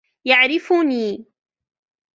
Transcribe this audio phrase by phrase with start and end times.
[0.25, 1.25] يعرفني.